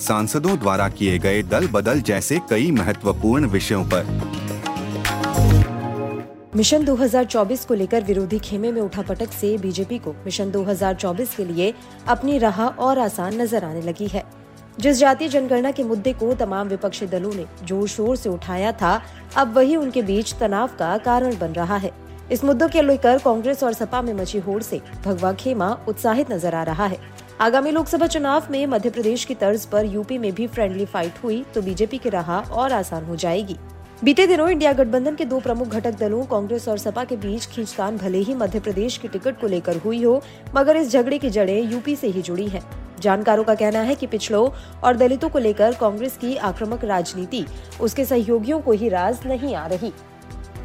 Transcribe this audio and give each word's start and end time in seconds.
सांसदों 0.00 0.58
द्वारा 0.58 0.88
किए 0.88 1.18
गए 1.18 1.42
दल 1.42 1.66
बदल 1.66 2.00
जैसे 2.00 2.38
कई 2.50 2.70
महत्वपूर्ण 2.70 3.46
विषयों 3.46 3.84
पर। 3.84 4.06
मिशन 6.56 6.84
2024 6.84 7.64
को 7.64 7.74
लेकर 7.74 8.04
विरोधी 8.04 8.38
खेमे 8.38 8.70
में 8.72 8.80
उठा 8.80 9.02
पटक 9.02 9.32
से 9.32 9.56
बीजेपी 9.58 9.98
को 9.98 10.12
मिशन 10.24 10.50
2024 10.50 11.34
के 11.34 11.44
लिए 11.44 11.72
अपनी 12.08 12.38
राह 12.38 12.60
और 12.66 12.98
आसान 12.98 13.40
नज़र 13.40 13.64
आने 13.64 13.82
लगी 13.82 14.06
है। 14.06 14.24
जिस 14.80 14.98
जातीय 14.98 15.28
जनगणना 15.28 15.70
के 15.70 15.84
मुद्दे 15.84 16.12
को 16.12 16.32
तमाम 16.34 16.68
विपक्षी 16.68 17.06
दलों 17.06 17.32
ने 17.34 17.44
ज़ोर 17.64 17.88
शोर 17.88 18.16
से 18.16 18.28
उठाया 18.28 18.72
था, 18.72 19.00
अब 19.36 19.56
वही 19.56 19.76
उनके 19.76 20.02
बीच 20.02 20.34
तनाव 20.34 20.68
का 20.78 20.96
कारण 20.98 21.38
बन 21.38 21.52
रहा 21.52 21.76
है। 21.76 21.90
इस 22.32 22.44
मुद्दों 22.44 22.68
के 22.68 22.82
लेकर 22.82 23.18
कांग्रेस 23.18 23.62
और 23.62 23.72
सपा 23.72 24.02
में 24.02 24.12
मची 24.14 24.38
होड़ 24.38 24.62
से 24.62 24.80
भगवा 25.04 25.32
खेमा 25.32 25.76
उत्साहित 25.88 26.32
नज़र 26.32 26.54
आ 26.54 26.62
रहा 26.62 26.86
है। 26.86 26.98
आगामी 27.40 27.70
लोकसभा 27.70 28.06
चुनाव 28.06 28.46
में 28.50 28.66
मध्य 28.66 28.90
प्रदेश 28.90 29.24
की 29.24 29.34
तर्ज 29.34 29.64
पर 29.66 29.84
यूपी 29.84 30.16
में 30.18 30.32
भी 30.34 30.46
फ्रेंडली 30.46 30.84
फाइट 30.84 31.22
हुई 31.24 31.44
तो 31.54 31.60
बीजेपी 31.62 31.98
की 31.98 32.08
राह 32.08 32.30
और 32.30 32.72
आसान 32.72 33.04
हो 33.04 33.16
जाएगी। 33.16 33.56
बीते 34.04 34.26
दिनों 34.26 34.48
इंडिया 34.50 34.72
गठबंधन 34.72 35.14
के 35.14 35.24
दो 35.24 35.38
प्रमुख 35.40 35.68
घटक 35.68 35.98
दलों, 35.98 36.24
कांग्रेस 36.24 36.66
और 36.68 36.78
सपा 36.78 37.04
के 37.04 37.16
बीच 37.16 37.46
खींचतान 37.46 37.96
भले 37.96 38.18
ही 38.18 38.34
मध्य 38.34 38.60
प्रदेश 38.60 38.96
की 38.96 39.08
टिकट 39.08 39.40
को 39.40 39.46
लेकर 39.46 39.76
हुई 39.76 40.02
हो, 40.04 40.20
मगर 40.56 40.76
इस 40.76 40.90
झगड़े 40.90 41.18
की 41.18 41.30
जड़ें 41.30 41.70
यूपी 41.72 41.96
से 41.96 42.06
ही 42.06 42.22
जुड़ी 42.22 42.48
हैं। 42.48 42.62
जानकारों 43.00 43.44
का 43.44 43.54
कहना 43.54 43.80
है 43.80 43.94
कि 43.94 44.06
पिछड़ों 44.06 44.48
और 44.84 44.96
दलितों 44.96 45.28
को 45.28 45.38
लेकर 45.38 45.74
कांग्रेस 45.74 46.16
की 46.16 46.36
आक्रामक 46.36 46.84
राजनीति, 46.84 47.44
उसके 47.80 48.04
सहयोगियों 48.04 48.60
को 48.60 48.72
ही 48.72 48.88
राज 48.88 49.26
नहीं 49.26 49.54
आ 49.54 49.66
रही। 49.66 49.92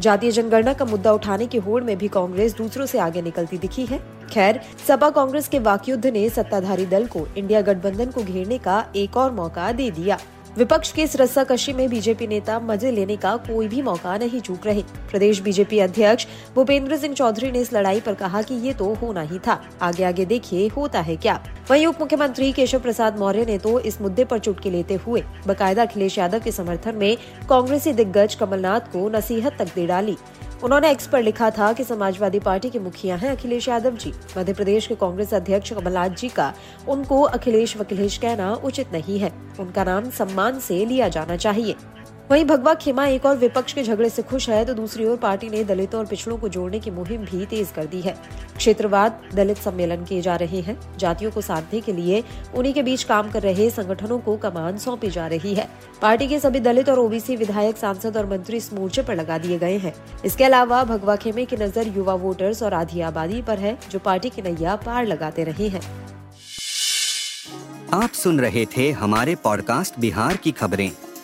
जातीय 0.00 0.30
जनगणना 0.30 0.72
का 0.72 0.84
मुद्दा 0.84 1.12
उठाने 1.12 1.46
की 1.46 1.58
होड़ 1.58 1.82
में 1.84 1.96
भी 1.98 2.08
कांग्रेस 2.08 2.56
दूसरों 2.56 2.86
से 2.86 2.98
आगे 2.98 3.22
निकलती 3.22 3.58
दिखी 3.58 3.86
है। 3.86 4.00
खैर, 4.30 4.60
सपा 4.88 5.10
कांग्रेस 5.10 5.48
के 5.48 5.58
वाकयुद्ध 5.60 6.06
ने 6.06 6.28
सत्ताधारी 6.30 6.86
दल 6.86 7.06
को 7.06 7.26
इंडिया 7.28 7.60
गठबंधन 7.62 8.10
को 8.10 8.22
घेरने 8.22 8.58
का 8.58 8.84
एक 8.96 9.16
और 9.16 9.32
मौका 9.32 9.70
दे 9.72 9.90
दिया। 9.92 10.18
विपक्ष 10.56 10.90
के 10.92 11.02
इस 11.02 11.14
रस्साकशी 11.16 11.72
में 11.72 11.88
बीजेपी 11.90 12.26
नेता 12.26 12.58
मज़े 12.60 12.90
लेने 12.90 13.16
का 13.16 13.34
कोई 13.38 13.68
भी 13.68 13.82
मौका 13.82 14.16
नहीं 14.18 14.40
चूक 14.40 14.66
रहे। 14.66 14.82
प्रदेश 15.10 15.40
बीजेपी 15.40 15.78
अध्यक्ष 15.78 16.26
भूपेंद्र 16.54 16.96
सिंह 16.96 17.14
चौधरी 17.14 17.50
ने 17.52 17.60
इस 17.60 17.72
लड़ाई 17.72 18.00
पर 18.00 18.14
कहा 18.14 18.42
कि 18.42 18.54
ये 18.56 18.72
तो 18.72 18.92
होना 18.94 19.20
ही 19.22 19.38
था। 19.38 19.60
आगे 19.82 20.04
आगे 20.04 20.24
देखिए, 20.24 20.66
होता 20.68 21.00
है 21.00 21.16
क्या? 21.16 21.40
वहीं 21.70 21.86
उप 21.86 22.00
मुख्यमंत्री 22.00 22.52
केशव 22.52 22.80
प्रसाद 22.80 23.18
मौर्य 23.18 23.44
ने 23.44 23.58
तो 23.58 23.78
इस 23.80 24.00
मुद्दे 24.00 24.24
पर 24.24 24.38
चुटकी 24.38 24.70
लेते 24.70 24.94
हुए 25.06 25.22
बकायदा 25.46 25.82
अखिलेश 25.82 26.18
यादव 26.18 26.40
के 26.40 26.52
समर्थन 26.52 26.96
में 26.96 27.16
कांग्रेसी 27.48 27.92
दिग्गज 27.92 28.34
कमलनाथ 28.34 28.92
को 28.92 29.08
नसीहत 29.08 29.56
तक 29.58 29.74
दे 29.74 29.86
डाली। 29.86 30.16
उन्होंने 30.64 30.90
एक्स 30.90 31.06
पर 31.06 31.22
लिखा 31.22 31.50
था 31.50 31.72
कि 31.72 31.84
समाजवादी 31.84 32.38
पार्टी 32.38 32.70
के 32.70 32.78
मुखिया 32.78 33.16
हैं 33.16 33.36
अखिलेश 33.36 33.68
यादव 33.68 33.96
जी। 33.96 34.12
मध्य 34.38 34.52
प्रदेश 34.52 34.86
के 34.86 34.94
कांग्रेस 34.94 35.34
अध्यक्ष 35.34 35.72
कमलनाथ 35.72 36.08
जी 36.08 36.28
का, 36.28 36.54
उनको 36.88 37.22
अखिलेश 37.22 37.76
वकिलेश 37.76 38.18
कहना 38.18 38.54
उचित 38.54 38.92
नहीं 38.92 39.18
है। 39.18 39.32
उनका 39.60 39.84
नाम 39.84 40.10
सम्मान 40.10 40.58
से 40.58 40.84
लिया 40.84 41.08
जाना 41.08 41.36
चाहिए। 41.36 41.74
वहीं 42.30 42.44
भगवा 42.44 42.72
खेमा 42.74 43.04
एक 43.06 43.24
और 43.26 43.36
विपक्ष 43.36 43.72
के 43.72 43.82
झगड़े 43.82 44.08
से 44.08 44.22
खुश 44.22 44.48
है 44.50 44.64
तो 44.64 44.74
दूसरी 44.74 45.04
ओर 45.04 45.16
पार्टी 45.16 45.48
ने 45.50 45.62
दलितों 45.64 46.00
और 46.00 46.06
पिछड़ों 46.06 46.36
को 46.38 46.48
जोड़ने 46.48 46.78
की 46.80 46.90
मुहिम 46.90 47.24
भी 47.24 47.46
तेज 47.46 47.70
कर 47.76 47.86
दी 47.86 48.00
है। 48.00 48.14
क्षेत्रवाद, 48.56 49.20
दलित 49.34 49.56
सम्मेलन 49.56 50.04
किए 50.04 50.20
जा 50.20 50.36
रहे 50.36 50.60
हैं। 50.60 50.78
जातियों 50.98 51.30
को 51.30 51.40
साधने 51.40 51.80
के 51.80 51.92
लिए 51.92 52.22
उन्हीं 52.54 52.74
के 52.74 52.82
बीच 52.82 53.02
काम 53.02 53.30
कर 53.30 53.42
रहे 53.42 53.68
संगठनों 53.70 54.18
को 54.18 54.36
कमान 54.36 54.78
सौंपी 54.78 55.10
जा 55.10 55.26
रही 55.26 55.54
है। 55.54 55.68
पार्टी 56.02 56.28
के 56.28 56.40
सभी 56.40 56.60
दलित 56.60 56.88
और 56.88 56.98
ओबीसी 56.98 57.36
विधायक, 57.36 57.76
सांसद 57.76 58.16
और 58.16 58.26
मंत्री 58.26 58.56
इस 58.56 58.72
मोर्चे 58.72 59.02
पर 59.02 59.16
लगा 59.16 59.38
दिए 59.38 59.58
गए 59.58 59.78
हैं। 59.78 59.94
इसके 60.24 60.44
अलावा 60.44 60.84
भगवा 60.84 61.16
खेमे 61.16 61.44
की 61.44 61.56
नज़र 61.56 61.92
युवा 61.96 62.14
वोटर्स 62.14 62.62
और 62.62 62.74
आधी 62.74 63.00
आबादी 63.00 63.42
पर 63.42 63.58
है, 63.58 63.78
जो 63.90 63.98
पार्टी 63.98 64.30
की 64.30 64.42
नैया 64.42 64.76
पार 64.76 65.06
लगाते 65.06 65.44
रहे 65.44 65.68
हैं। 65.68 65.82
आप 67.94 68.10
सुन 68.14 68.40
रहे 68.40 68.66
थे 68.76 68.90
हमारे 68.94 69.34
पॉडकास्ट 69.34 70.00
बिहार 70.00 70.36
की 70.36 70.50
खबरें। 70.52 70.90